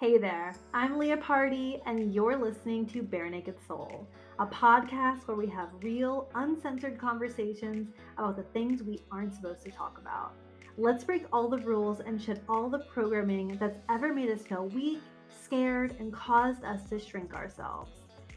[0.00, 4.06] Hey there, I'm Leah Party, and you're listening to Bare Naked Soul,
[4.38, 9.72] a podcast where we have real, uncensored conversations about the things we aren't supposed to
[9.72, 10.34] talk about.
[10.76, 14.68] Let's break all the rules and shed all the programming that's ever made us feel
[14.68, 15.00] weak,
[15.42, 17.90] scared, and caused us to shrink ourselves.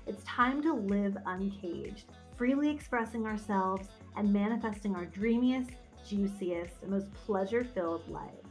[0.08, 2.06] It's time to live uncaged,
[2.38, 5.70] freely expressing ourselves and manifesting our dreamiest,
[6.10, 8.50] juiciest, and most pleasure filled lives.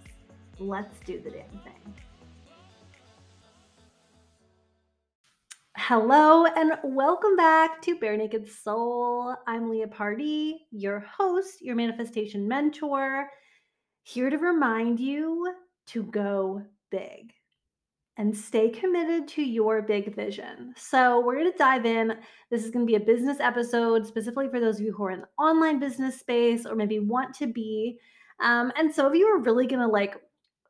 [0.60, 1.95] Let's do the damn thing.
[5.82, 9.34] Hello and welcome back to Bare Naked Soul.
[9.46, 13.30] I'm Leah Party, your host, your manifestation mentor,
[14.02, 15.52] here to remind you
[15.86, 17.32] to go big
[18.18, 20.74] and stay committed to your big vision.
[20.76, 22.12] So, we're going to dive in.
[22.50, 25.12] This is going to be a business episode specifically for those of you who are
[25.12, 27.98] in the online business space or maybe want to be.
[28.38, 30.20] Um, and some of you are really going to like,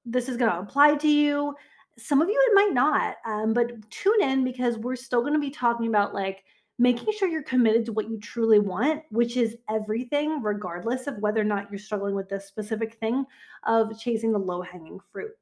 [0.06, 1.56] this is going to apply to you
[2.00, 5.38] some of you it might not um, but tune in because we're still going to
[5.38, 6.44] be talking about like
[6.78, 11.40] making sure you're committed to what you truly want which is everything regardless of whether
[11.40, 13.24] or not you're struggling with this specific thing
[13.66, 15.32] of chasing the low hanging fruit.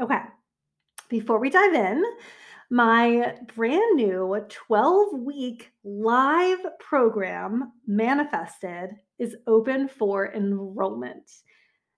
[0.00, 0.20] Okay
[1.12, 2.02] before we dive in
[2.70, 11.30] my brand new 12 week live program manifested is open for enrollment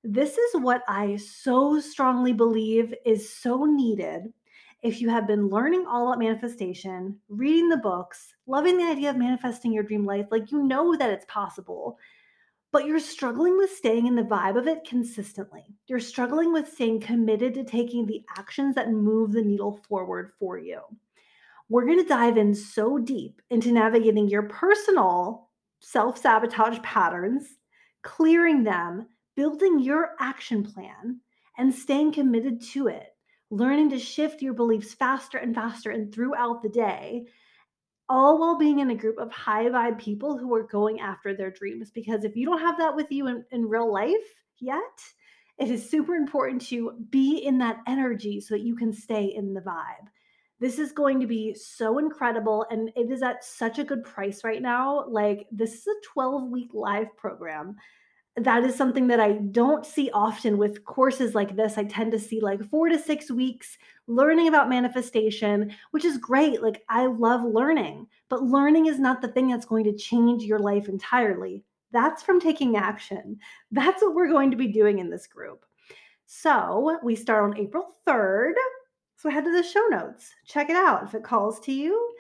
[0.05, 4.33] this is what I so strongly believe is so needed
[4.83, 9.17] if you have been learning all about manifestation, reading the books, loving the idea of
[9.17, 11.99] manifesting your dream life, like you know that it's possible,
[12.71, 15.65] but you're struggling with staying in the vibe of it consistently.
[15.87, 20.59] You're struggling with staying committed to taking the actions that move the needle forward for
[20.59, 20.81] you.
[21.71, 25.49] We're going to dive in so deep into navigating your personal
[25.81, 27.47] self sabotage patterns,
[28.03, 29.07] clearing them,
[29.37, 31.21] building your action plan
[31.59, 33.09] and staying committed to it,
[33.51, 37.27] learning to shift your beliefs faster and faster and throughout the day,
[38.09, 41.51] all while being in a group of high vibe people who are going after their
[41.51, 41.91] dreams.
[41.91, 44.13] Because if you don't have that with you in, in real life
[44.59, 45.01] yet,
[45.59, 49.55] it is super important to be in that energy so that you can stay in
[49.55, 50.09] the vibe.
[50.61, 54.45] This is going to be so incredible and it is at such a good price
[54.45, 55.05] right now.
[55.09, 57.77] Like, this is a 12 week live program
[58.37, 61.79] that is something that I don't see often with courses like this.
[61.79, 63.79] I tend to see like four to six weeks
[64.09, 66.61] learning about manifestation, which is great.
[66.63, 70.59] Like, I love learning, but learning is not the thing that's going to change your
[70.59, 71.63] life entirely.
[71.93, 73.39] That's from taking action.
[73.71, 75.65] That's what we're going to be doing in this group.
[76.27, 78.55] So, we start on April 3rd.
[79.17, 81.05] So, head to the show notes, check it out.
[81.05, 82.15] If it calls to you,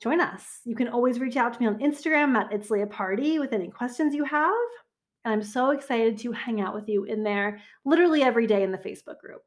[0.00, 0.60] join us.
[0.64, 3.68] You can always reach out to me on Instagram at It's Leah Party with any
[3.68, 4.54] questions you have.
[5.24, 8.72] And I'm so excited to hang out with you in there literally every day in
[8.72, 9.42] the Facebook group.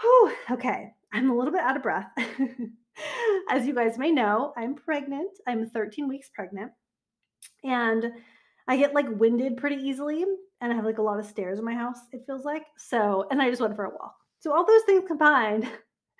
[0.00, 2.10] Whew, okay, I'm a little bit out of breath.
[3.50, 5.30] As you guys may know, I'm pregnant.
[5.46, 6.72] I'm 13 weeks pregnant.
[7.64, 8.12] And
[8.66, 10.24] I get like winded pretty easily.
[10.60, 12.64] And I have like a lot of stairs in my house, it feels like.
[12.76, 14.14] So, and I just went for a walk.
[14.40, 15.68] So, all those things combined,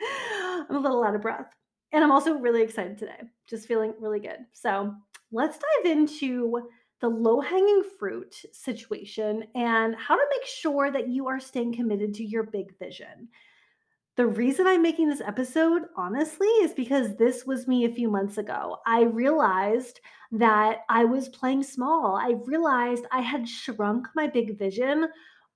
[0.71, 1.47] I'm a little out of breath.
[1.93, 4.39] And I'm also really excited today, just feeling really good.
[4.53, 4.95] So,
[5.33, 6.69] let's dive into
[7.01, 12.15] the low hanging fruit situation and how to make sure that you are staying committed
[12.15, 13.29] to your big vision.
[14.17, 18.37] The reason I'm making this episode, honestly, is because this was me a few months
[18.37, 18.79] ago.
[18.85, 20.01] I realized
[20.33, 22.17] that I was playing small.
[22.17, 25.07] I realized I had shrunk my big vision,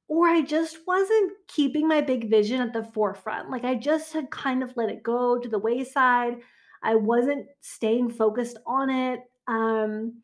[0.07, 3.51] or I just wasn't keeping my big vision at the forefront.
[3.51, 6.37] Like I just had kind of let it go to the wayside.
[6.85, 9.21] I wasn't staying focused on it.
[9.49, 10.23] Um,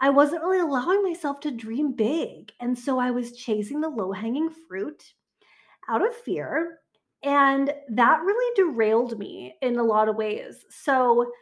[0.00, 2.52] I wasn't really allowing myself to dream big.
[2.60, 5.02] And so I was chasing the low hanging fruit
[5.88, 6.80] out of fear.
[7.22, 10.64] And that really derailed me in a lot of ways.
[10.68, 11.32] So,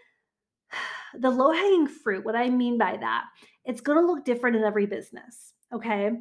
[1.18, 3.24] the low hanging fruit, what I mean by that,
[3.64, 5.52] it's going to look different in every business.
[5.72, 6.12] Okay.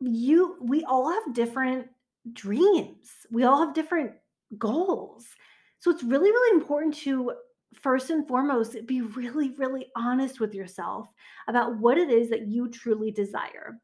[0.00, 1.88] You, we all have different
[2.32, 4.12] dreams, we all have different
[4.58, 5.26] goals.
[5.78, 7.32] So, it's really, really important to
[7.74, 11.08] first and foremost, be really, really honest with yourself
[11.48, 13.78] about what it is that you truly desire,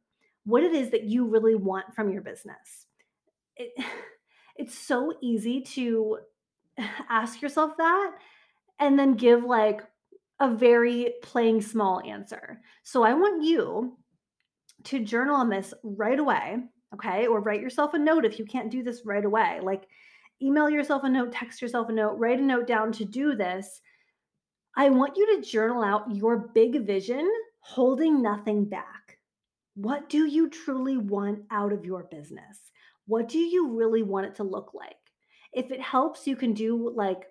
[0.44, 2.86] what it is that you really want from your business.
[3.56, 3.72] It,
[4.56, 6.18] it's so easy to
[7.08, 8.12] ask yourself that
[8.78, 9.82] and then give like
[10.40, 12.60] a very playing small answer.
[12.82, 13.96] So I want you
[14.84, 16.58] to journal on this right away,
[16.94, 17.26] okay?
[17.26, 19.60] Or write yourself a note if you can't do this right away.
[19.62, 19.84] Like
[20.42, 23.80] email yourself a note, text yourself a note, write a note down to do this.
[24.76, 27.28] I want you to journal out your big vision,
[27.60, 29.18] holding nothing back.
[29.74, 32.70] What do you truly want out of your business?
[33.06, 34.96] What do you really want it to look like?
[35.52, 37.24] If it helps, you can do like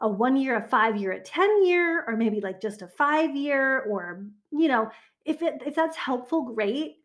[0.00, 3.36] a one year, a five year, a 10 year, or maybe like just a five
[3.36, 4.90] year, or, you know,
[5.24, 6.96] if it if that's helpful, great.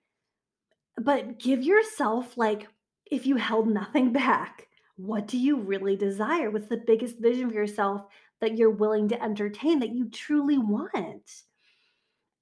[0.98, 2.68] But give yourself like
[3.12, 6.50] if you held nothing back, what do you really desire?
[6.50, 8.04] What's the biggest vision for yourself
[8.42, 11.32] that you're willing to entertain that you truly want?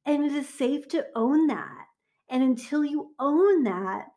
[0.05, 1.85] And it is safe to own that.
[2.29, 4.07] And until you own that,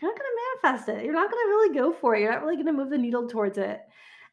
[0.00, 1.04] you're not going to manifest it.
[1.04, 2.20] You're not going to really go for it.
[2.20, 3.80] You're not really going to move the needle towards it.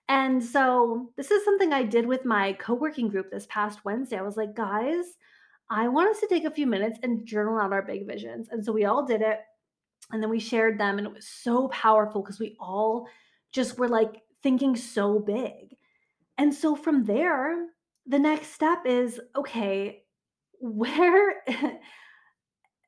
[0.09, 4.17] And so, this is something I did with my co working group this past Wednesday.
[4.17, 5.05] I was like, guys,
[5.69, 8.49] I want us to take a few minutes and journal out our big visions.
[8.51, 9.39] And so, we all did it.
[10.11, 10.97] And then we shared them.
[10.97, 13.07] And it was so powerful because we all
[13.51, 15.75] just were like thinking so big.
[16.37, 17.67] And so, from there,
[18.05, 20.03] the next step is okay,
[20.59, 21.43] where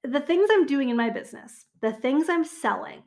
[0.04, 3.04] the things I'm doing in my business, the things I'm selling,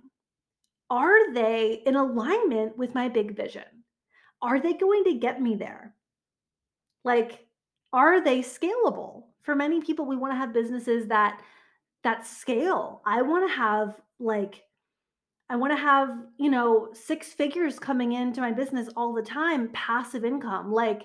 [0.91, 3.65] are they in alignment with my big vision?
[4.43, 5.95] Are they going to get me there?
[7.05, 7.47] Like,
[7.93, 9.25] are they scalable?
[9.43, 11.41] For many people, we want to have businesses that
[12.03, 13.03] that scale.
[13.05, 14.63] I want to have like
[15.49, 19.71] I want to have, you know, six figures coming into my business all the time,
[19.73, 20.73] passive income.
[20.73, 21.03] Like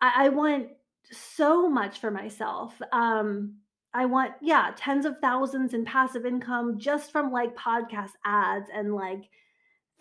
[0.00, 0.68] I, I want
[1.10, 2.74] so much for myself.
[2.92, 3.56] Um,
[3.92, 8.94] I want, yeah, tens of thousands in passive income just from like podcast ads and
[8.94, 9.28] like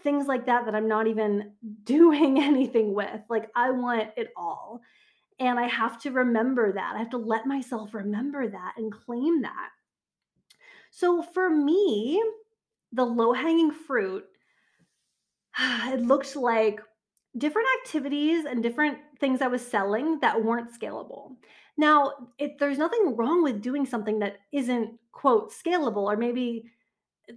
[0.04, 1.54] things like that that I'm not even
[1.84, 3.22] doing anything with.
[3.30, 4.82] Like, I want it all.
[5.40, 6.96] And I have to remember that.
[6.96, 9.70] I have to let myself remember that and claim that.
[10.92, 12.22] So for me,
[12.92, 14.26] the low hanging fruit,
[15.60, 16.80] it looked like
[17.38, 21.36] different activities and different things I was selling that weren't scalable.
[21.78, 26.66] Now, it, there's nothing wrong with doing something that isn't, quote, scalable, or maybe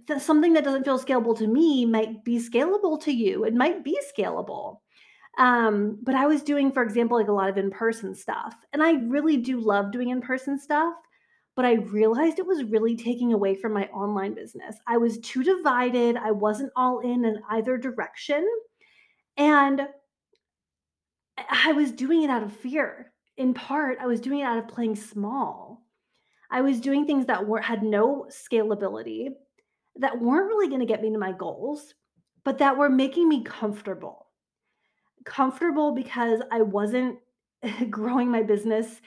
[0.07, 3.45] th- something that doesn't feel scalable to me might be scalable to you.
[3.45, 4.79] It might be scalable.
[5.37, 8.55] Um, but I was doing, for example, like a lot of in person stuff.
[8.71, 10.93] And I really do love doing in person stuff.
[11.55, 14.75] But I realized it was really taking away from my online business.
[14.87, 16.17] I was too divided.
[16.17, 18.47] I wasn't all in in either direction.
[19.37, 19.87] And
[21.49, 23.11] I was doing it out of fear.
[23.37, 25.83] In part, I was doing it out of playing small.
[26.51, 29.29] I was doing things that were had no scalability,
[29.95, 31.95] that weren't really going to get me to my goals,
[32.43, 34.27] but that were making me comfortable.
[35.25, 37.17] Comfortable because I wasn't
[37.89, 39.01] growing my business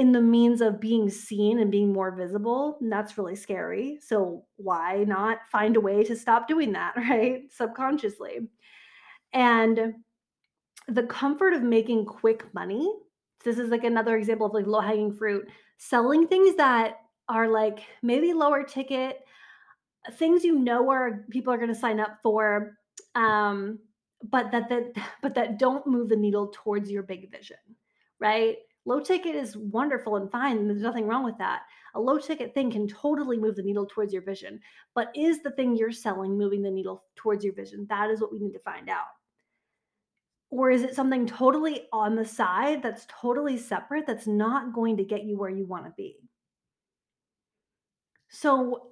[0.00, 2.78] in the means of being seen and being more visible.
[2.80, 3.98] And that's really scary.
[4.00, 7.42] So, why not find a way to stop doing that, right?
[7.52, 8.48] Subconsciously.
[9.34, 9.94] And
[10.88, 12.90] the comfort of making quick money.
[13.44, 16.94] This is like another example of like low hanging fruit, selling things that
[17.28, 19.20] are like maybe lower ticket,
[20.14, 22.72] things you know are people are going to sign up for,
[23.14, 23.78] um,
[24.22, 27.58] but that that but that don't move the needle towards your big vision,
[28.18, 28.56] right?
[28.86, 30.66] Low ticket is wonderful and fine.
[30.66, 31.62] There's nothing wrong with that.
[31.94, 34.60] A low ticket thing can totally move the needle towards your vision.
[34.94, 37.86] But is the thing you're selling moving the needle towards your vision?
[37.90, 39.04] That is what we need to find out.
[40.50, 45.04] Or is it something totally on the side that's totally separate that's not going to
[45.04, 46.16] get you where you want to be?
[48.30, 48.88] So,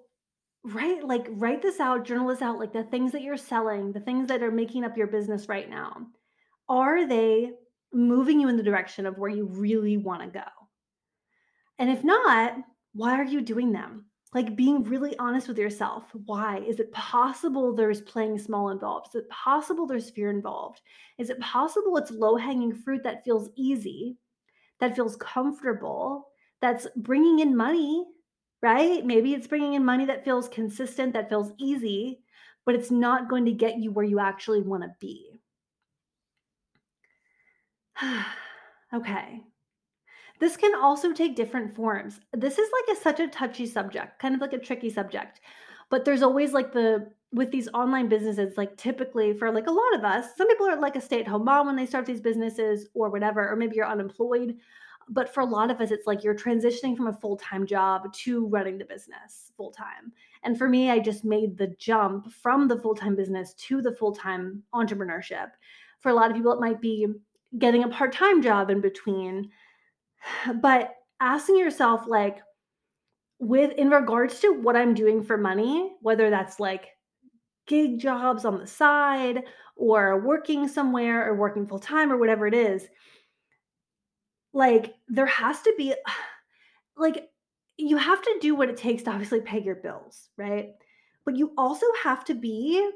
[0.63, 4.01] right, like write this out, journal this out, like the things that you're selling, the
[4.01, 6.07] things that are making up your business right now.
[6.69, 7.53] Are they
[7.93, 10.49] moving you in the direction of where you really want to go?
[11.79, 12.55] And if not,
[12.93, 14.07] why are you doing them?
[14.35, 16.05] like being really honest with yourself.
[16.27, 16.59] Why?
[16.59, 19.09] Is it possible there's playing small involved?
[19.15, 20.81] Is it possible there's fear involved?
[21.17, 24.17] Is it possible it's low hanging fruit that feels easy,
[24.81, 26.29] that feels comfortable,
[26.61, 28.05] that's bringing in money,
[28.61, 29.05] right?
[29.05, 32.21] Maybe it's bringing in money that feels consistent, that feels easy,
[32.67, 35.28] but it's not going to get you where you actually want to be.
[38.95, 39.43] okay.
[40.41, 42.21] This can also take different forms.
[42.33, 45.41] This is like a, such a touchy subject, kind of like a tricky subject.
[45.91, 49.95] But there's always like the with these online businesses, like typically for like a lot
[49.95, 53.11] of us, some people are like a stay-at-home mom when they start these businesses or
[53.11, 54.57] whatever, or maybe you're unemployed.
[55.11, 58.47] But for a lot of us, it's like you're transitioning from a full-time job to
[58.47, 60.13] running the business full-time.
[60.43, 64.63] And for me, I just made the jump from the full-time business to the full-time
[64.75, 65.51] entrepreneurship.
[66.01, 67.07] For a lot of people, it might be
[67.57, 69.51] getting a part-time job in between
[70.61, 72.39] but asking yourself like
[73.39, 76.89] with in regards to what I'm doing for money, whether that's like
[77.67, 79.45] gig jobs on the side
[79.77, 82.87] or working somewhere or working full time or whatever it is,
[84.53, 85.95] like there has to be
[86.97, 87.29] like
[87.77, 90.71] you have to do what it takes to obviously pay your bills, right?
[91.25, 92.91] But you also have to be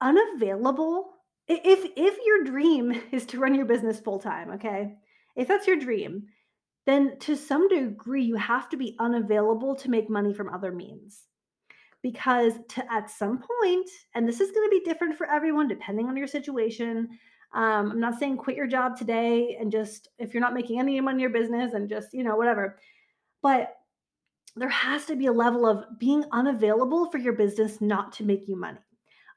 [0.00, 1.13] unavailable
[1.48, 4.94] if if your dream is to run your business full time, okay?
[5.36, 6.26] If that's your dream,
[6.86, 11.24] then to some degree you have to be unavailable to make money from other means.
[12.02, 16.06] Because to at some point, and this is going to be different for everyone depending
[16.06, 17.08] on your situation.
[17.54, 21.00] Um, I'm not saying quit your job today and just if you're not making any
[21.00, 22.78] money in your business and just, you know, whatever.
[23.42, 23.76] But
[24.56, 28.48] there has to be a level of being unavailable for your business not to make
[28.48, 28.78] you money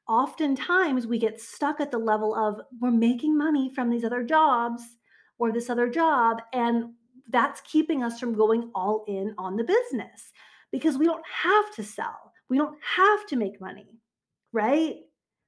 [0.08, 4.84] oftentimes we get stuck at the level of we're making money from these other jobs
[5.40, 6.94] or this other job and
[7.30, 10.32] that's keeping us from going all in on the business
[10.72, 12.32] because we don't have to sell.
[12.50, 13.98] We don't have to make money
[14.54, 14.96] right?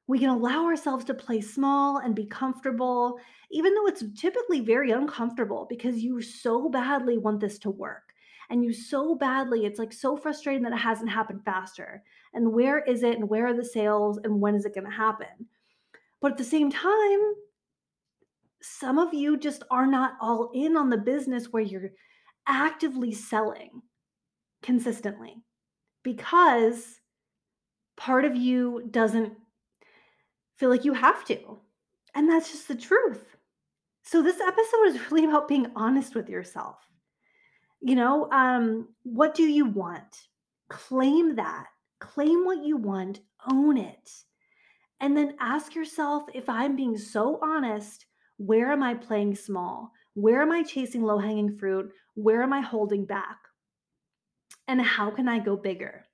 [0.07, 3.19] We can allow ourselves to play small and be comfortable
[3.51, 8.13] even though it's typically very uncomfortable because you so badly want this to work
[8.49, 12.03] and you so badly it's like so frustrating that it hasn't happened faster.
[12.33, 14.91] And where is it and where are the sales and when is it going to
[14.91, 15.47] happen?
[16.21, 17.19] But at the same time
[18.61, 21.91] some of you just are not all in on the business where you're
[22.47, 23.81] actively selling
[24.61, 25.35] consistently
[26.03, 26.99] because
[27.95, 29.33] part of you doesn't
[30.57, 31.59] feel like you have to.
[32.15, 33.37] And that's just the truth.
[34.03, 36.77] So this episode is really about being honest with yourself
[37.81, 40.27] you know, um, what do you want?
[40.69, 41.67] Claim that.
[41.99, 43.19] Claim what you want,
[43.49, 44.11] own it.
[45.01, 48.05] And then ask yourself if I'm being so honest,
[48.37, 49.91] where am I playing small?
[50.13, 51.91] Where am I chasing low hanging fruit?
[52.15, 53.37] Where am I holding back?
[54.67, 56.05] And how can I go bigger?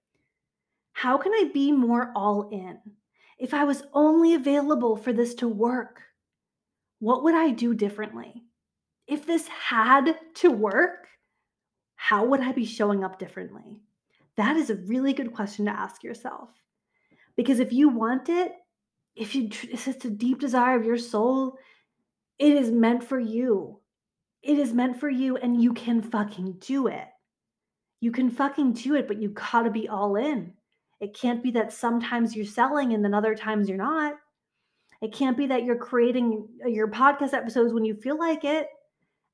[0.94, 2.80] How can I be more all in?
[3.38, 6.02] If I was only available for this to work,
[7.00, 8.44] what would I do differently?
[9.08, 11.08] If this had to work,
[12.08, 13.82] how would I be showing up differently?
[14.38, 16.52] That is a really good question to ask yourself.
[17.36, 18.52] Because if you want it,
[19.16, 21.58] if you it's a deep desire of your soul,
[22.38, 23.80] it is meant for you.
[24.44, 27.08] It is meant for you and you can fucking do it.
[28.02, 30.54] You can fucking do it, but you got to be all in.
[31.02, 34.14] It can't be that sometimes you're selling and then other times you're not.
[35.02, 38.68] It can't be that you're creating uh, your podcast episodes when you feel like it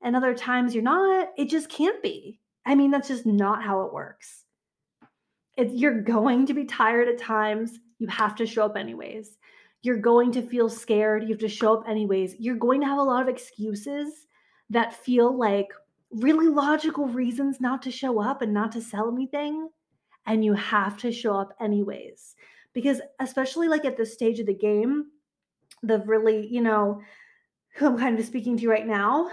[0.00, 1.28] and other times you're not.
[1.36, 2.38] It just can't be.
[2.64, 4.44] I mean, that's just not how it works.
[5.56, 7.78] It's, you're going to be tired at times.
[7.98, 9.36] You have to show up anyways.
[9.82, 11.24] You're going to feel scared.
[11.24, 12.36] You have to show up anyways.
[12.38, 14.26] You're going to have a lot of excuses
[14.70, 15.68] that feel like
[16.10, 19.68] really logical reasons not to show up and not to sell anything.
[20.26, 22.36] And you have to show up anyways.
[22.74, 25.06] Because, especially like at this stage of the game,
[25.82, 27.02] the really, you know,
[27.74, 29.30] who I'm kind of speaking to right now,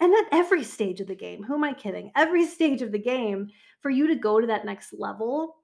[0.00, 2.10] and at every stage of the game, who am I kidding?
[2.16, 3.48] Every stage of the game,
[3.80, 5.56] for you to go to that next level,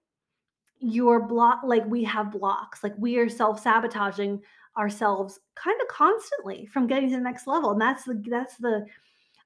[0.78, 4.40] your block, like we have blocks, like we are self sabotaging
[4.78, 7.72] ourselves kind of constantly from getting to the next level.
[7.72, 8.86] And that's the, that's the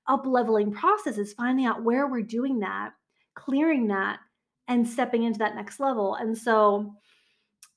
[0.07, 2.91] up leveling process is finding out where we're doing that,
[3.35, 4.19] clearing that,
[4.69, 6.15] and stepping into that next level.
[6.17, 6.95] And so,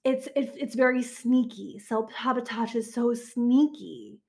[0.04, 1.80] it's it's, it's very sneaky.
[1.80, 4.22] Self sabotage is so sneaky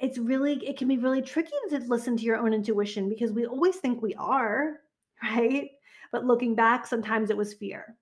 [0.00, 3.46] it's really it can be really tricky to listen to your own intuition because we
[3.46, 4.80] always think we are,
[5.22, 5.70] right?
[6.12, 7.96] But looking back, sometimes it was fear.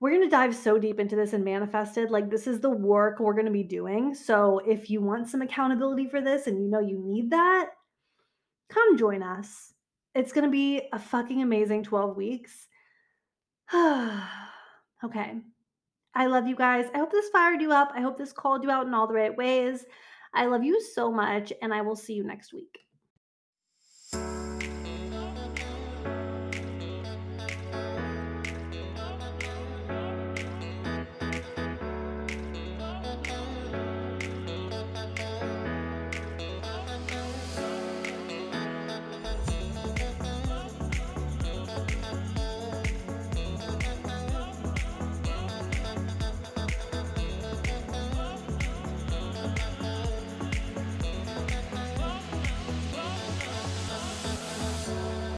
[0.00, 2.10] We're going to dive so deep into this and manifested.
[2.10, 4.14] Like, this is the work we're going to be doing.
[4.14, 7.68] So, if you want some accountability for this and you know you need that,
[8.70, 9.74] come join us.
[10.14, 12.66] It's going to be a fucking amazing 12 weeks.
[13.74, 15.34] okay.
[16.14, 16.86] I love you guys.
[16.94, 17.92] I hope this fired you up.
[17.94, 19.84] I hope this called you out in all the right ways.
[20.34, 22.78] I love you so much, and I will see you next week.